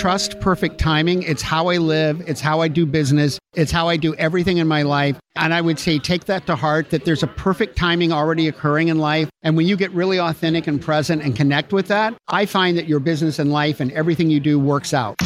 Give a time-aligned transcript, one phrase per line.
[0.00, 1.22] trust perfect timing.
[1.24, 4.66] It's how I live, it's how I do business, it's how I do everything in
[4.66, 5.20] my life.
[5.36, 8.88] And I would say take that to heart that there's a perfect timing already occurring
[8.88, 9.28] in life.
[9.42, 12.88] And when you get really authentic and present and connect with that, I find that
[12.88, 15.16] your business and life and everything you do works out.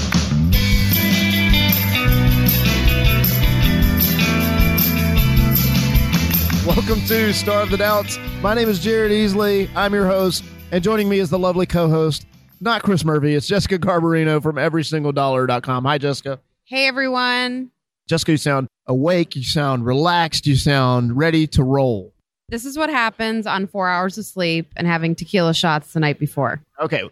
[6.66, 8.18] Welcome to Starve the Doubts.
[8.42, 9.70] My name is Jared Easley.
[9.76, 12.26] I'm your host, and joining me is the lovely co-host,
[12.64, 13.34] not Chris Murphy.
[13.34, 15.84] It's Jessica Garbarino from EverySingleDollar.com.
[15.84, 16.40] Hi, Jessica.
[16.64, 17.70] Hey, everyone.
[18.08, 19.36] Jessica, you sound awake.
[19.36, 20.46] You sound relaxed.
[20.46, 22.12] You sound ready to roll.
[22.48, 26.18] This is what happens on four hours of sleep and having tequila shots the night
[26.18, 26.62] before.
[26.80, 27.02] Okay.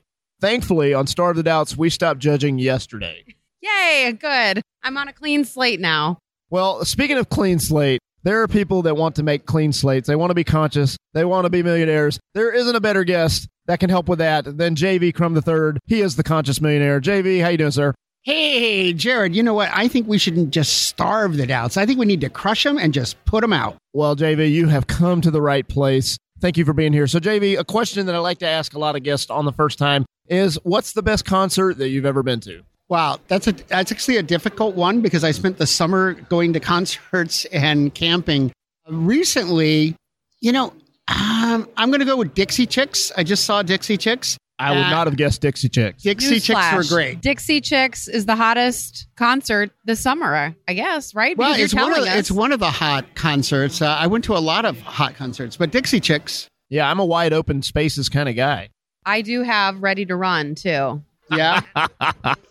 [0.40, 3.24] Thankfully, on Starve the Doubts, we stopped judging yesterday.
[3.60, 4.62] Yay, good.
[4.82, 6.18] I'm on a clean slate now.
[6.50, 10.06] Well, speaking of clean slate, there are people that want to make clean slates.
[10.06, 10.96] They want to be conscious.
[11.12, 12.20] They want to be millionaires.
[12.34, 15.78] There isn't a better guest that can help with that than JV Crum III.
[15.86, 17.00] He is the conscious millionaire.
[17.00, 17.94] JV, how you doing, sir?
[18.22, 19.70] Hey, Jared, you know what?
[19.72, 21.76] I think we shouldn't just starve the doubts.
[21.76, 23.76] I think we need to crush them and just put them out.
[23.92, 26.16] Well, JV, you have come to the right place.
[26.40, 27.08] Thank you for being here.
[27.08, 29.52] So, JV, a question that I like to ask a lot of guests on the
[29.52, 32.62] first time is what's the best concert that you've ever been to?
[32.92, 36.60] Wow, that's a that's actually a difficult one because I spent the summer going to
[36.60, 38.52] concerts and camping.
[38.86, 39.96] Recently,
[40.42, 40.74] you know,
[41.08, 43.10] um, I'm going to go with Dixie Chicks.
[43.16, 44.36] I just saw Dixie Chicks.
[44.58, 46.02] I would Uh, not have guessed Dixie Chicks.
[46.02, 47.22] Dixie Chicks were great.
[47.22, 51.34] Dixie Chicks is the hottest concert this summer, I guess, right?
[51.34, 52.18] Well, Because it's one, of, the- us.
[52.18, 53.80] it's one of the hot concerts.
[53.80, 57.06] Uh, I went to a lot of hot concerts, but Dixie Chicks, Yeah, I'm a
[57.06, 58.68] wide open spaces kind of guy.
[59.06, 61.02] I do have Ready to Run, too.
[61.30, 61.60] Yeah.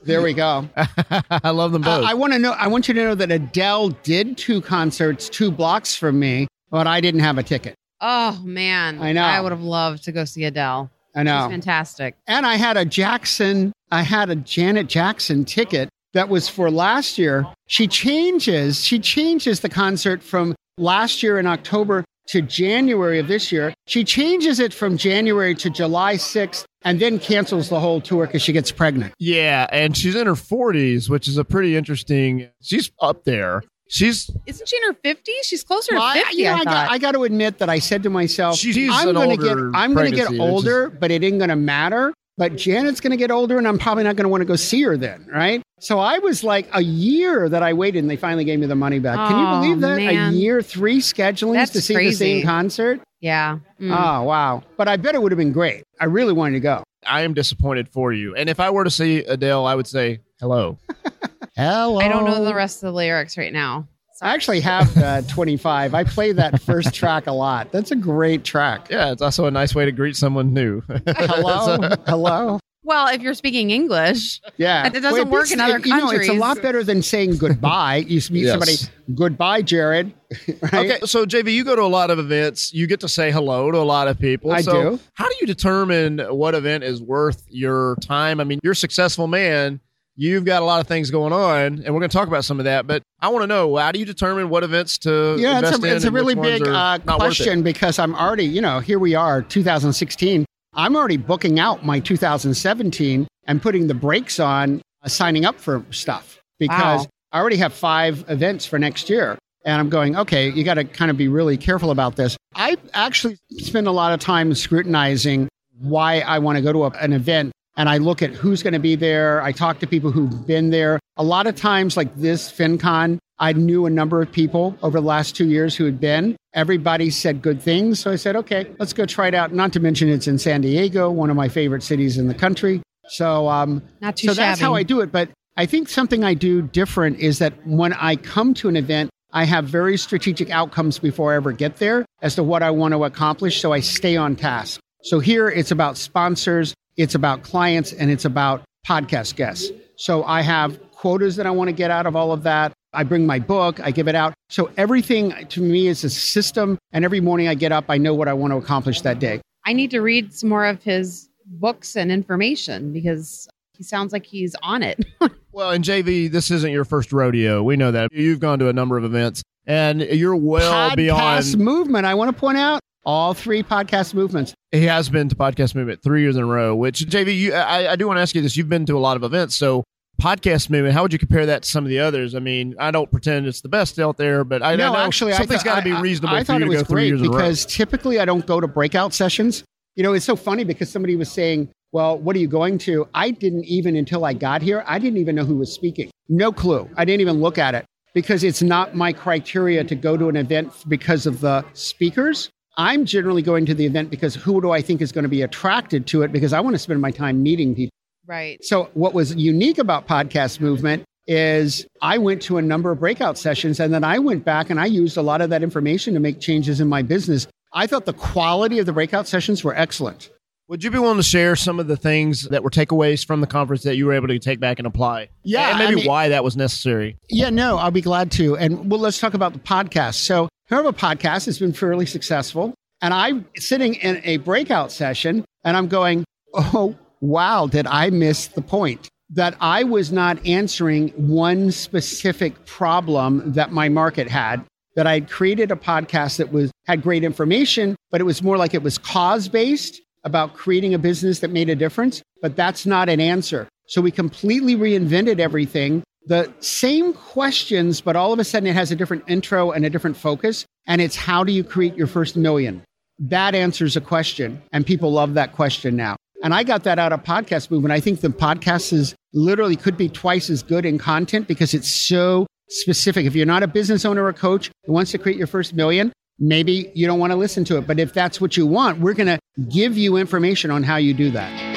[0.03, 0.67] there we go.
[0.75, 2.03] I love them both.
[2.03, 2.51] Uh, I want to know.
[2.51, 6.87] I want you to know that Adele did two concerts two blocks from me, but
[6.87, 7.75] I didn't have a ticket.
[7.99, 9.01] Oh, man.
[9.01, 9.21] I know.
[9.21, 10.89] I would have loved to go see Adele.
[11.15, 11.47] I She's know.
[11.49, 12.15] fantastic.
[12.27, 13.71] And I had a Jackson.
[13.91, 17.45] I had a Janet Jackson ticket that was for last year.
[17.67, 18.83] She changes.
[18.83, 23.73] She changes the concert from last year in October to January of this year.
[23.87, 28.41] She changes it from January to July 6th and then cancels the whole tour because
[28.41, 29.13] she gets pregnant.
[29.19, 32.49] yeah, and she's in her 40s, which is a pretty interesting.
[32.61, 33.63] She's up there.
[33.89, 35.43] She's Isn't she in her 50s?
[35.43, 37.57] She's closer Well, to I, 50, you know, I, I, got, I got to admit
[37.57, 40.31] that I said to myself, She's I'm going to get, I'm going to get pregnancy,
[40.31, 42.13] which is- older, but it ain't going to matter.
[42.37, 44.55] But Janet's going to get older, and I'm probably not going to want to go
[44.55, 45.61] see her then, right?
[45.81, 48.75] So I was like a year that I waited, and they finally gave me the
[48.75, 49.17] money back.
[49.27, 49.97] Can you believe that?
[49.97, 50.31] man.
[50.31, 53.01] A year, three schedulings That's to see the same concert.
[53.19, 53.57] yeah.
[53.79, 53.91] Mm.
[53.91, 54.61] Oh wow!
[54.77, 55.83] But I bet it would have been great.
[55.99, 56.83] I really wanted to go.
[57.05, 58.35] I am disappointed for you.
[58.35, 60.77] And if I were to see Adele, I would say hello.
[61.57, 61.99] Hello.
[61.99, 63.87] I don't know the rest of the lyrics right now.
[64.21, 65.93] I actually have uh, 25.
[65.93, 67.71] I play that first track a lot.
[67.71, 68.87] That's a great track.
[68.89, 70.81] Yeah, it's also a nice way to greet someone new.
[71.07, 71.77] Hello.
[72.07, 72.59] Hello.
[72.91, 75.95] Well, if you're speaking English, Yeah, it doesn't it work beats- in other it- You
[75.95, 78.03] know, it's a lot better than saying goodbye.
[78.05, 78.51] You meet Yes.
[78.51, 78.73] somebody,
[79.15, 80.11] goodbye, Jared.
[80.61, 80.73] right?
[80.73, 82.73] Okay, so JV, you go to a lot of events.
[82.73, 84.51] You get to say hello to a lot of people.
[84.51, 84.99] I so do.
[85.13, 88.41] How do you determine what event is worth your time?
[88.41, 89.79] I mean, you're a successful man.
[90.17, 92.59] You've got a lot of things going on, and we're going to talk about some
[92.59, 92.85] of that.
[92.87, 95.83] But I want to know how do you determine what events to Yeah, it's invest
[95.83, 97.19] a, in it's a really big uh, not worth it?
[97.19, 100.45] question because I'm already, you know, here we are, 2016.
[100.73, 105.83] I'm already booking out my 2017 and putting the brakes on uh, signing up for
[105.91, 107.07] stuff because Wow.
[107.33, 109.37] I already have five events for next year.
[109.63, 112.35] And I'm going, okay, you got to kind of be really careful about this.
[112.55, 115.47] I actually spend a lot of time scrutinizing
[115.79, 118.73] why I want to go to a, an event and I look at who's going
[118.73, 119.41] to be there.
[119.41, 120.99] I talk to people who've been there.
[121.17, 125.05] A lot of times, like this FinCon, I knew a number of people over the
[125.05, 126.35] last two years who had been.
[126.53, 127.99] Everybody said good things.
[127.99, 129.53] So I said, okay, let's go try it out.
[129.53, 132.81] Not to mention it's in San Diego, one of my favorite cities in the country.
[133.07, 135.11] So, um, not too so that's how I do it.
[135.11, 139.09] But I think something I do different is that when I come to an event,
[139.33, 142.93] I have very strategic outcomes before I ever get there as to what I want
[142.93, 143.61] to accomplish.
[143.61, 144.79] So I stay on task.
[145.03, 149.71] So here it's about sponsors, it's about clients, and it's about podcast guests.
[149.95, 152.73] So I have quotas that I want to get out of all of that.
[152.93, 154.33] I bring my book, I give it out.
[154.49, 156.77] So everything to me is a system.
[156.91, 159.41] And every morning I get up, I know what I want to accomplish that day.
[159.65, 163.47] I need to read some more of his books and information because
[163.77, 165.05] he sounds like he's on it.
[165.53, 167.61] Well, and JV, this isn't your first rodeo.
[167.61, 168.13] We know that.
[168.13, 171.57] You've gone to a number of events, and you're well podcast beyond.
[171.57, 172.05] movement.
[172.05, 174.53] I want to point out all three podcast movements.
[174.71, 176.73] He has been to Podcast Movement three years in a row.
[176.73, 178.55] Which JV, you, I, I do want to ask you this.
[178.55, 179.83] You've been to a lot of events, so
[180.21, 180.93] Podcast Movement.
[180.93, 182.35] How would you compare that to some of the others?
[182.35, 184.99] I mean, I don't pretend it's the best out there, but I, I no, know
[184.99, 186.83] actually, something's I got to be I- reasonable I, for thought you it to was
[186.83, 187.37] great years in a row.
[187.37, 189.63] because typically I don't go to breakout sessions.
[189.95, 193.07] You know, it's so funny because somebody was saying, well, what are you going to?
[193.15, 196.11] I didn't even, until I got here, I didn't even know who was speaking.
[196.29, 196.87] No clue.
[196.95, 200.35] I didn't even look at it because it's not my criteria to go to an
[200.35, 202.49] event because of the speakers.
[202.77, 205.41] I'm generally going to the event because who do I think is going to be
[205.41, 207.91] attracted to it because I want to spend my time meeting people.
[208.31, 208.63] Right.
[208.63, 213.37] So, what was unique about Podcast Movement is I went to a number of breakout
[213.37, 216.21] sessions and then I went back and I used a lot of that information to
[216.21, 217.45] make changes in my business.
[217.73, 220.29] I thought the quality of the breakout sessions were excellent.
[220.69, 223.47] Would you be willing to share some of the things that were takeaways from the
[223.47, 225.27] conference that you were able to take back and apply?
[225.43, 227.17] Yeah, and maybe I mean- why that was necessary.
[227.27, 228.55] Yeah, no, I'll be glad to.
[228.55, 230.15] And well, let's talk about the podcast.
[230.15, 232.73] So, I have a podcast has been fairly successful.
[233.01, 236.23] And I'm sitting in a breakout session and I'm going,
[236.53, 239.07] oh, wow, did I miss the point?
[239.29, 244.65] That I was not answering one specific problem that my market had.
[244.97, 248.57] That I had created a podcast that was had great information, but it was more
[248.57, 252.21] like it was cause based about creating a business that made a difference.
[252.41, 253.69] But that's not an answer.
[253.87, 258.91] So we completely reinvented everything the same questions, but all of a sudden it has
[258.91, 260.65] a different intro and a different focus.
[260.87, 262.83] And it's how do you create your first million?
[263.19, 264.61] That answers a question.
[264.71, 266.15] And people love that question now.
[266.43, 267.91] And I got that out of podcast movement.
[267.91, 271.91] I think the podcast is literally could be twice as good in content because it's
[271.91, 273.25] so specific.
[273.25, 276.11] If you're not a business owner or coach who wants to create your first million,
[276.39, 277.85] maybe you don't want to listen to it.
[277.85, 281.13] But if that's what you want, we're going to give you information on how you
[281.13, 281.69] do that.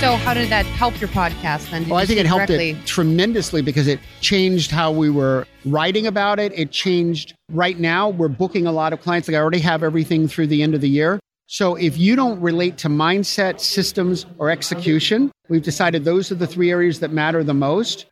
[0.00, 1.84] So, how did that help your podcast then?
[1.84, 2.70] Did Well, I think it helped directly?
[2.72, 6.52] it tremendously because it changed how we were writing about it.
[6.54, 7.32] It changed.
[7.54, 9.28] Right now, we're booking a lot of clients.
[9.28, 11.20] Like I already have everything through the end of the year.
[11.46, 16.48] So if you don't relate to mindset, systems, or execution, we've decided those are the
[16.48, 18.06] three areas that matter the most.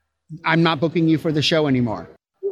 [0.45, 2.09] I'm not booking you for the show anymore.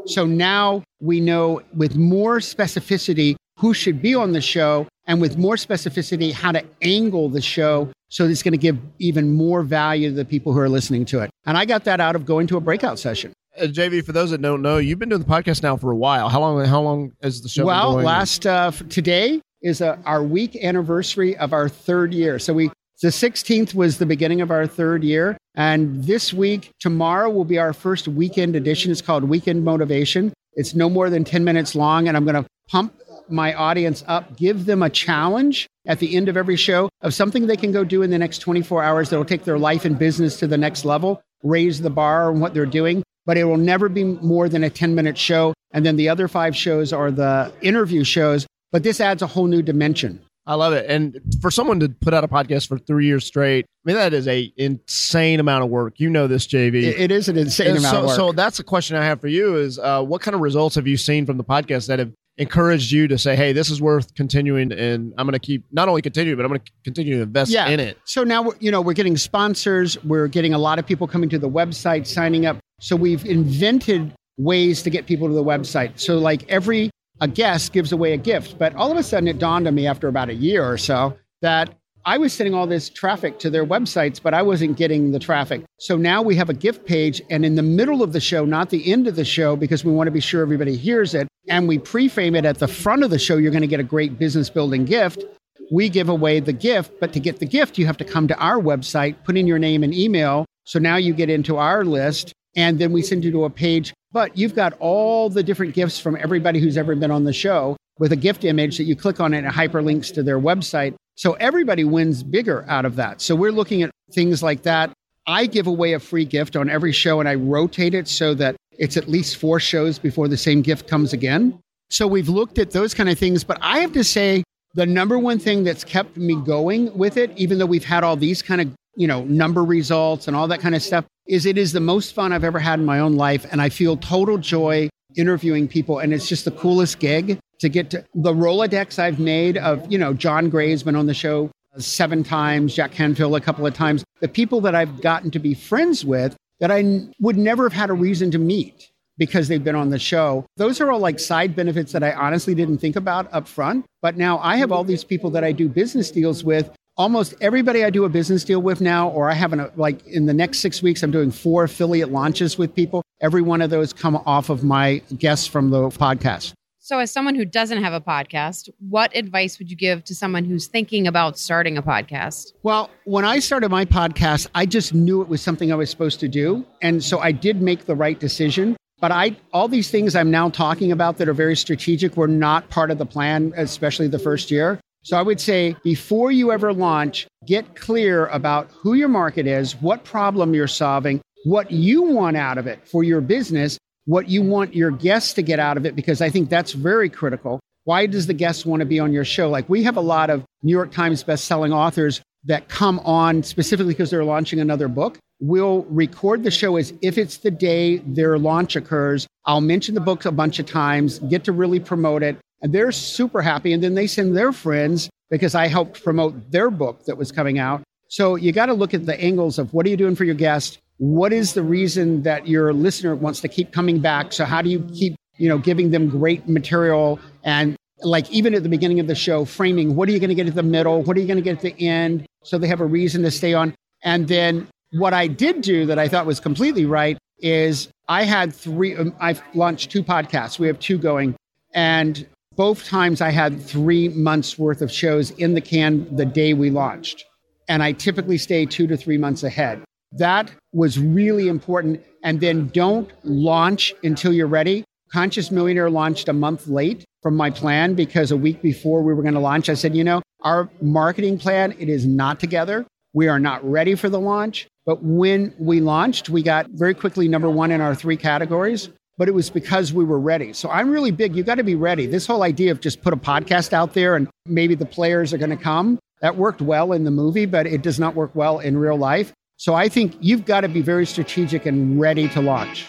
[0.07, 5.39] So now we know with more specificity who should be on the show and with
[5.39, 10.09] more specificity how to angle the show so it's going to give even more value
[10.09, 11.31] to the people who are listening to it.
[11.47, 13.33] And I got that out of going to a breakout session.
[13.59, 15.97] Uh, JV, for those that don't know, you've been doing the podcast now for a
[15.97, 16.29] while.
[16.29, 16.65] How long?
[16.65, 17.65] How long has the show?
[17.65, 22.39] well, last uh, today is uh our week anniversary of our third year.
[22.39, 22.71] So we
[23.03, 27.59] the 16th was the beginning of our third year, and this week tomorrow will be
[27.59, 28.93] our first weekend edition.
[28.93, 30.33] It's called Weekend Motivation.
[30.53, 32.95] It's no more than 10 minutes long, and I'm going to pump
[33.31, 37.47] my audience up, give them a challenge at the end of every show of something
[37.47, 39.99] they can go do in the next 24 hours that will take their life and
[39.99, 43.03] business to the next level, raise the bar on what they're doing.
[43.27, 45.53] But it will never be more than a 10 minute show.
[45.73, 48.47] And then the other five shows are the interview shows.
[48.73, 50.21] But this adds a whole new dimension.
[50.47, 50.87] I love it.
[50.89, 54.13] And for someone to put out a podcast for three years straight, I mean that
[54.15, 55.95] is a insane amount of work.
[55.99, 56.83] You know this, JV.
[56.85, 58.17] It- it is an insane And amount so, of work.
[58.17, 60.87] so that's a question I have for you: Is uh, what kind of results have
[60.87, 64.15] you seen from the podcast that have encouraged you to say, "Hey, this is worth
[64.15, 67.23] continuing," and I'm going to keep not only continue, but I'm going to continue to
[67.23, 67.69] invest Yeah.
[67.69, 67.99] in it.
[68.05, 70.03] So now, we're, you know, we're getting sponsors.
[70.05, 72.59] We're getting a lot of people coming to the website, signing up.
[72.81, 76.01] So we've invented ways to get people to the website.
[76.01, 76.91] So like every
[77.21, 79.87] a guest gives away a gift, but all of a sudden it dawned on me
[79.87, 81.75] after about a year or so that
[82.07, 85.63] I was sending all this traffic to their websites, but I wasn't getting the traffic.
[85.79, 88.71] So now we have a gift page, and in the middle of the show, not
[88.71, 91.69] the end of the show, because we want to be sure everybody hears it, and
[91.69, 93.37] we pre-frame it at the front of the show.
[93.37, 95.23] You're going to get a great business building gift
[95.71, 98.37] we give away the gift, but to get the gift, you have to come to
[98.39, 100.45] our website, put in your name and email.
[100.65, 103.93] So now you get into our list, and then we send you to a page.
[104.13, 107.77] But you've got all the different gifts from everybody who's ever been on the show
[107.99, 110.95] with a gift image that you click on it and it hyperlinks to their website.
[111.15, 113.21] So everybody wins bigger out of that.
[113.21, 114.93] So we're looking at things like that.
[115.27, 118.57] I give away a free gift on every show and I rotate it so that
[118.79, 121.61] it's at least four shows before the same gift comes again.
[121.91, 124.43] So we've looked at those kind of things, but I have to say
[124.75, 128.17] the number one thing that's kept me going with it, even though we've had all
[128.17, 131.57] these kind of, you know, number results and all that kind of stuff, is it
[131.57, 133.47] is the most fun I've ever had in my own life.
[133.53, 136.01] And I feel total joy interviewing people.
[136.01, 139.97] And it's just the coolest gig to get to the Rolodex I've made of, you
[139.97, 144.03] know, John Gray's been on the show seven times, Jack Canfield a couple of times.
[144.21, 147.73] The people that I've gotten to be friends with that I n- would never have
[147.73, 150.45] had a reason to meet because they've been on the show.
[150.57, 153.85] Those are all like side benefits that I honestly didn't think about up front.
[154.03, 156.71] But now I have all these people that I do business deals with.
[157.01, 160.27] Almost everybody I do a business deal with now, or I have an, like in
[160.27, 163.03] the next six weeks, I'm doing four affiliate launches with people.
[163.23, 166.53] Every one of those come off of my guests from the podcast.
[166.79, 170.45] So, as someone who doesn't have a podcast, what advice would you give to someone
[170.45, 172.53] who's thinking about starting a podcast?
[172.65, 176.21] Well, when I started my podcast, I just knew it was something I was supposed
[176.21, 176.67] to do.
[176.83, 178.77] And so I did make the right decision.
[179.01, 182.69] But I, all these things I'm now talking about that are very strategic were not
[182.69, 184.79] part of the plan, especially the first year.
[185.03, 189.75] So I would say before you ever launch, get clear about who your market is,
[189.77, 194.43] what problem you're solving, what you want out of it for your business, what you
[194.43, 197.61] want your guests to get out of it, because I think that's very critical.
[197.85, 199.49] Why does the guest want to be on your show?
[199.49, 203.95] Like we have a lot of New York Times best-selling authors that come on specifically
[203.95, 205.19] because they're launching another book.
[205.41, 209.27] We'll record the show as if it's the day their launch occurs.
[209.47, 212.37] I'll mention the book a bunch of times, get to really promote it.
[212.63, 213.73] And they're super happy.
[213.73, 217.59] And then they send their friends because I helped promote their book that was coming
[217.59, 217.83] out.
[218.09, 220.35] So you got to look at the angles of what are you doing for your
[220.35, 220.79] guest?
[220.99, 224.33] What is the reason that your listener wants to keep coming back?
[224.33, 228.63] So how do you keep, you know, giving them great material and like even at
[228.63, 231.03] the beginning of the show, framing what are you going to get at the middle?
[231.03, 232.27] What are you going to get at the end?
[232.43, 233.75] So they have a reason to stay on.
[234.03, 238.55] And then what I did do that I thought was completely right is I had
[238.55, 240.59] three, um, I've launched two podcasts.
[240.59, 241.37] We have two going.
[241.75, 242.27] And
[242.61, 246.69] both times I had three months worth of shows in the can the day we
[246.69, 247.25] launched.
[247.71, 249.83] And I typically stay two to three months ahead.
[250.13, 252.05] That was really important.
[252.23, 254.85] And then don't launch until you're ready.
[255.11, 259.23] Conscious Millionaire launched a month late from my plan because a week before we were
[259.23, 262.85] going to launch, I said, you know, our marketing plan, it is not together.
[263.15, 264.69] We are not ready for the launch.
[264.85, 268.91] But when we launched, we got very quickly number one in our three categories.
[269.21, 270.55] But it was because we were ready.
[270.55, 271.37] So I'm really big.
[271.37, 272.07] You got to be ready.
[272.07, 275.37] This whole idea of just put a podcast out there and maybe the players are
[275.37, 278.61] going to come, that worked well in the movie, but it does not work well
[278.61, 279.35] in real life.
[279.59, 282.87] So I think you've got to be very strategic and ready to launch.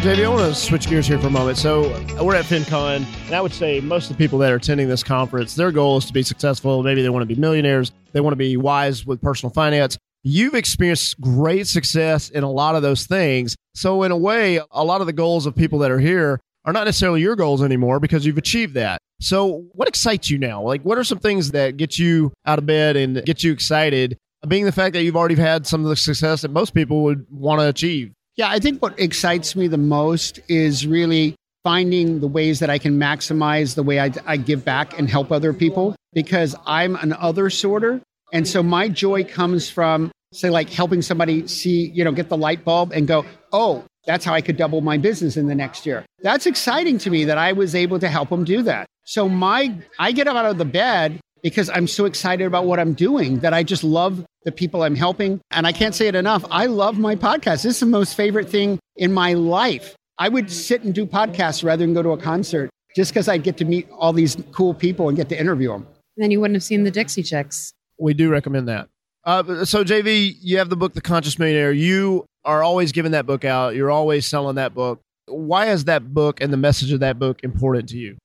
[0.00, 1.58] JV, I want to switch gears here for a moment.
[1.58, 1.90] So
[2.22, 5.02] we're at FinCon, and I would say most of the people that are attending this
[5.02, 6.82] conference, their goal is to be successful.
[6.82, 7.92] Maybe they want to be millionaires.
[8.12, 9.98] They want to be wise with personal finance.
[10.28, 13.54] You've experienced great success in a lot of those things.
[13.76, 16.72] So in a way, a lot of the goals of people that are here are
[16.72, 19.00] not necessarily your goals anymore because you've achieved that.
[19.20, 20.62] So what excites you now?
[20.62, 24.18] Like what are some things that get you out of bed and get you excited?
[24.48, 27.24] Being the fact that you've already had some of the success that most people would
[27.30, 28.12] want to achieve.
[28.34, 32.78] Yeah, I think what excites me the most is really finding the ways that I
[32.78, 37.12] can maximize the way I, I, give back and help other people because I'm an
[37.12, 38.00] other sorter.
[38.32, 42.36] And so my joy comes from, say, like helping somebody see, you know, get the
[42.36, 45.86] light bulb and go, oh, that's how I could double my business in the next
[45.86, 46.04] year.
[46.22, 48.86] That's exciting to me that I was able to help them do that.
[49.04, 52.80] So my, I get up out of the bed because I'm so excited about what
[52.80, 55.40] I'm doing that I just love the people I'm helping.
[55.50, 56.44] And I can't say it enough.
[56.50, 57.62] I love my podcast.
[57.62, 59.94] This is the most favorite thing in my life.
[60.18, 63.42] I would sit and do podcasts rather than go to a concert just because I'd
[63.42, 65.82] get to meet all these cool people and get to interview them.
[66.16, 67.72] And Then you wouldn't have seen the Dixie Chicks.
[67.98, 68.88] We do recommend that.
[69.24, 71.72] Uh, so, JV, you have the book, The Conscious Millionaire.
[71.72, 73.74] You are always giving that book out.
[73.74, 75.00] You're always selling that book.
[75.26, 78.16] Why is that book and the message of that book important to you?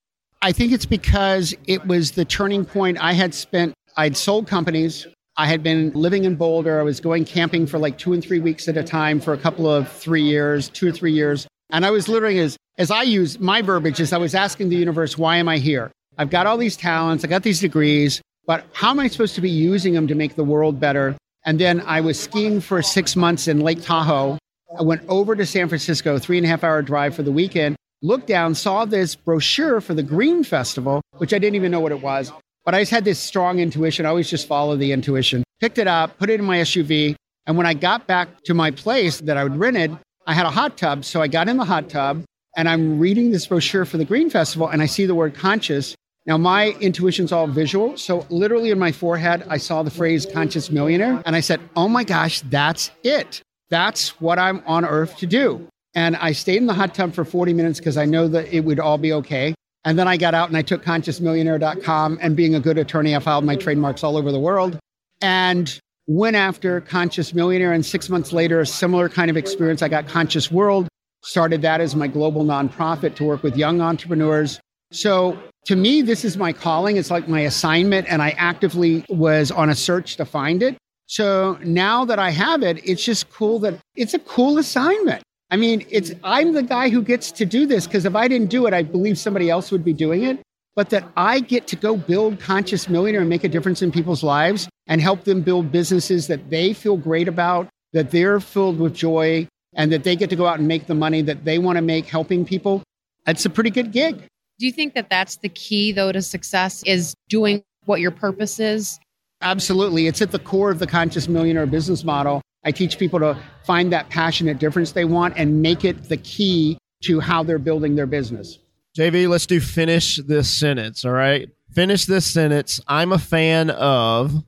[0.44, 3.04] I think it's because it was the turning point.
[3.04, 5.08] I had spent, I'd sold companies.
[5.38, 6.80] I had been living in Boulder.
[6.80, 9.38] I was going camping for like two and three weeks at a time for a
[9.38, 11.48] couple of three years, two or three years.
[11.72, 14.76] And I was literally, as, as I use my verbiage, is I was asking the
[14.76, 15.92] universe, why am I here?
[16.18, 19.42] I've got all these talents, I got these degrees, but how am I supposed to
[19.42, 21.16] be using them to make the world better?
[21.46, 24.38] And then I was skiing for six months in Lake Tahoe.
[24.78, 27.76] I went over to San Francisco, three and a half hour drive for the weekend
[28.02, 31.92] looked down, saw this brochure for the Green Festival, which I didn't even know what
[31.92, 32.32] it was.
[32.66, 34.06] But I just had this strong intuition.
[34.06, 35.44] I always just follow the intuition.
[35.60, 37.16] Picked it up, put it in my SUV.
[37.48, 40.52] And when I got back to my place that I would rented, I had a
[40.52, 41.06] hot tub.
[41.06, 42.24] So I got in the hot tub
[42.56, 45.96] and I'm reading this brochure for the Green Festival and I see the word conscious.
[46.26, 47.98] Now, my intuition's all visual.
[47.98, 51.22] So, literally in my forehead, I saw the phrase conscious millionaire.
[51.26, 53.42] And I said, oh my gosh, that's it.
[53.70, 55.68] That's what I'm on earth to do.
[55.96, 58.62] And I stayed in the hot tub for 40 minutes because I know that it
[58.62, 59.56] would all be okay.
[59.84, 62.20] And then I got out and I took consciousmillionaire.com.
[62.22, 64.78] And being a good attorney, I filed my trademarks all over the world
[65.22, 67.74] and went after Conscious Millionaire.
[67.74, 69.82] And six months later, a similar kind of experience.
[69.82, 70.88] I got Conscious World,
[71.24, 74.60] started that as my global nonprofit to work with young entrepreneurs.
[74.92, 76.98] So to me, this is my calling.
[76.98, 78.08] It's like my assignment.
[78.10, 80.78] And I actively was on a search to find it.
[81.08, 85.24] So now that I have it, it's just cool that it's a cool assignment.
[85.50, 88.50] I mean, it's I'm the guy who gets to do this because if I didn't
[88.50, 90.40] do it, I believe somebody else would be doing it.
[90.74, 94.24] But that I get to go build Conscious Millionaire and make a difference in people's
[94.24, 98.94] lives and help them build businesses that they feel great about, that they're filled with
[98.94, 101.76] joy, and that they get to go out and make the money that they want
[101.76, 102.82] to make helping people.
[103.28, 104.24] It's a pretty good gig.
[104.62, 108.60] Do you think that that's the key, though, to success is doing what your purpose
[108.60, 109.00] is
[109.42, 110.08] Absolutely.
[110.08, 112.42] It's at the core of the conscious millionaire business model.
[112.64, 116.78] I teach people to find that passionate difference they want and make it the key
[117.06, 118.60] to how they're building their business.
[118.96, 121.04] JV, let's do finish this sentence.
[121.06, 121.50] All right.
[121.74, 122.80] Finish this sentence.
[122.88, 124.44] I'm a fan of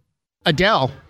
[0.45, 0.91] Adele.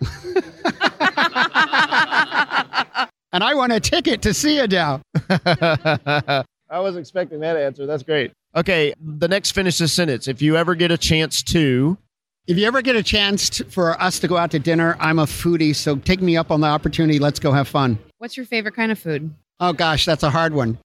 [3.32, 5.02] and I want a ticket to see Adele.
[5.28, 7.84] I was expecting that answer.
[7.84, 8.32] That's great.
[8.56, 10.28] Okay, the next finish this sentence.
[10.28, 11.98] If you ever get a chance to,
[12.46, 15.18] If you ever get a chance to, for us to go out to dinner, I'm
[15.18, 17.18] a foodie, so take me up on the opportunity.
[17.18, 17.98] Let's go have fun.
[18.18, 19.34] What's your favorite kind of food?
[19.60, 20.78] Oh gosh, that's a hard one.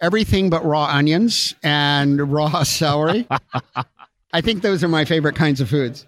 [0.00, 3.26] Everything but raw onions and raw celery.
[4.32, 6.06] I think those are my favorite kinds of foods.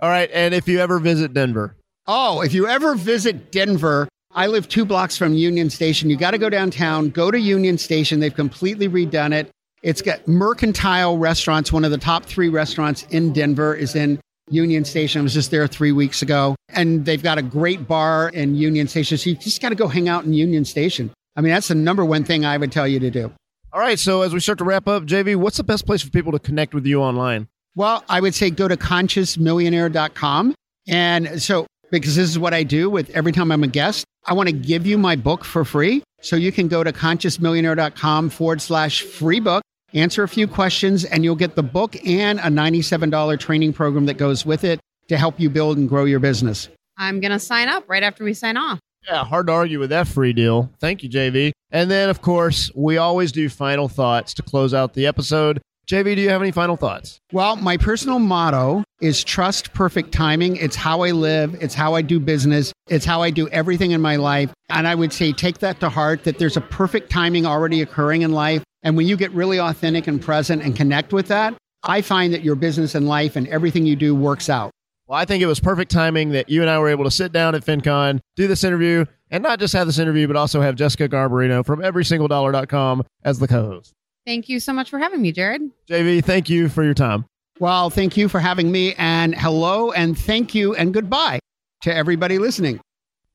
[0.00, 1.76] all right, and if you ever visit Denver,
[2.06, 6.10] Oh, if you ever visit Denver, I live two blocks from Union Station.
[6.10, 8.18] You got to go downtown, go to Union Station.
[8.18, 9.48] They've completely redone it.
[9.82, 11.72] It's got Mercantile Restaurants.
[11.72, 14.20] One of the top three restaurants in Denver is in
[14.50, 15.20] Union Station.
[15.20, 16.54] I was just there three weeks ago.
[16.68, 19.16] And they've got a great bar in Union Station.
[19.16, 21.10] So you just got to go hang out in Union Station.
[21.36, 23.32] I mean, that's the number one thing I would tell you to do.
[23.72, 23.98] all right.
[23.98, 26.38] So as we start to wrap up, JV, what's the best place for people to
[26.38, 27.48] connect with you online?
[27.74, 30.54] Well, I would say go to consciousmillionaire.com.
[30.88, 34.34] And so, because this is what I do with every time I'm a guest, I
[34.34, 36.02] want to give you my book for free.
[36.20, 39.62] So you can go to consciousmillionaire.com forward slash free book,
[39.94, 44.14] answer a few questions, and you'll get the book and a $97 training program that
[44.14, 46.68] goes with it to help you build and grow your business.
[46.96, 48.78] I'm going to sign up right after we sign off.
[49.06, 50.70] Yeah, hard to argue with that free deal.
[50.78, 51.52] Thank you, JV.
[51.70, 55.60] And then, of course, we always do final thoughts to close out the episode.
[55.90, 57.18] JV, do you have any final thoughts?
[57.32, 60.56] Well, my personal motto is trust perfect timing.
[60.56, 64.00] It's how I live, it's how I do business, it's how I do everything in
[64.00, 64.52] my life.
[64.68, 68.22] And I would say take that to heart that there's a perfect timing already occurring
[68.22, 68.62] in life.
[68.82, 72.42] And when you get really authentic and present and connect with that, I find that
[72.42, 74.70] your business and life and everything you do works out.
[75.06, 77.32] Well, I think it was perfect timing that you and I were able to sit
[77.32, 80.76] down at FinCon, do this interview, and not just have this interview, but also have
[80.76, 83.92] Jessica Garbarino from everysingledollar.com as the co host.
[84.26, 85.62] Thank you so much for having me, Jared.
[85.88, 87.24] JV, thank you for your time.
[87.58, 88.94] Well, thank you for having me.
[88.94, 91.40] And hello, and thank you, and goodbye
[91.82, 92.80] to everybody listening.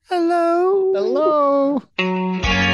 [0.08, 0.92] Hello.
[1.98, 2.65] Hello.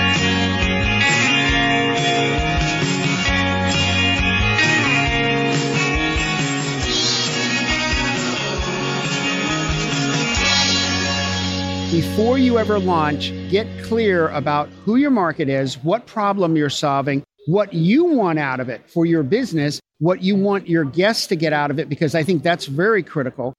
[11.93, 17.23] Before you ever launch, get clear about who your market is, what problem you're solving,
[17.49, 21.37] what you want out of it for your business, what you want your guests to
[21.37, 23.53] get out of it, because I think that's very critical.